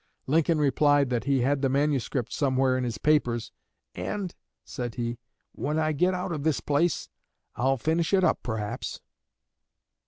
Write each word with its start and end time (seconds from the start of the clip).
Lincoln 0.25 0.57
replied 0.57 1.11
that 1.11 1.25
he 1.25 1.41
had 1.41 1.61
the 1.61 1.69
manuscript 1.69 2.33
somewhere 2.33 2.75
in 2.75 2.83
his 2.83 2.97
papers, 2.97 3.51
"and," 3.93 4.33
said 4.63 4.95
he, 4.95 5.19
"when 5.51 5.77
I 5.77 5.91
get 5.91 6.15
out 6.15 6.31
of 6.31 6.41
this 6.41 6.59
place, 6.59 7.07
I'll 7.55 7.77
finish 7.77 8.11
it 8.11 8.23
up, 8.23 8.41
perhaps." 8.41 8.99